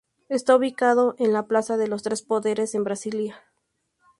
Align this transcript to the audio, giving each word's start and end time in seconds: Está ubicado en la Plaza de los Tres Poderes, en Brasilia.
Está 0.29 0.55
ubicado 0.55 1.13
en 1.19 1.31
la 1.31 1.45
Plaza 1.45 1.77
de 1.77 1.85
los 1.87 2.01
Tres 2.01 2.23
Poderes, 2.23 2.73
en 2.73 2.83
Brasilia. 2.83 3.43